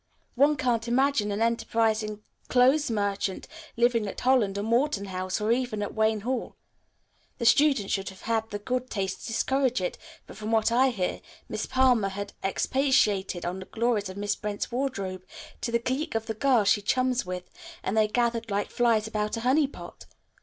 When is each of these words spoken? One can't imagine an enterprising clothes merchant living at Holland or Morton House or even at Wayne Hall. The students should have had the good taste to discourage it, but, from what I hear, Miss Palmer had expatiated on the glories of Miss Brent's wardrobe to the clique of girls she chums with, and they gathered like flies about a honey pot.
One 0.33 0.55
can't 0.57 0.87
imagine 0.87 1.31
an 1.31 1.43
enterprising 1.43 2.23
clothes 2.47 2.89
merchant 2.89 3.47
living 3.77 4.07
at 4.07 4.21
Holland 4.21 4.57
or 4.57 4.63
Morton 4.63 5.05
House 5.05 5.39
or 5.39 5.51
even 5.51 5.83
at 5.83 5.93
Wayne 5.93 6.21
Hall. 6.21 6.55
The 7.37 7.45
students 7.45 7.93
should 7.93 8.09
have 8.09 8.23
had 8.23 8.49
the 8.49 8.57
good 8.57 8.89
taste 8.89 9.21
to 9.21 9.27
discourage 9.27 9.79
it, 9.79 9.99
but, 10.25 10.37
from 10.37 10.51
what 10.51 10.71
I 10.71 10.89
hear, 10.89 11.21
Miss 11.47 11.67
Palmer 11.67 12.09
had 12.09 12.33
expatiated 12.43 13.45
on 13.45 13.59
the 13.59 13.65
glories 13.65 14.09
of 14.09 14.17
Miss 14.17 14.35
Brent's 14.35 14.71
wardrobe 14.71 15.23
to 15.61 15.71
the 15.71 15.77
clique 15.77 16.15
of 16.15 16.25
girls 16.39 16.69
she 16.69 16.81
chums 16.81 17.23
with, 17.23 17.51
and 17.83 17.95
they 17.95 18.07
gathered 18.07 18.49
like 18.49 18.71
flies 18.71 19.05
about 19.05 19.37
a 19.37 19.41
honey 19.41 19.67
pot. 19.67 20.07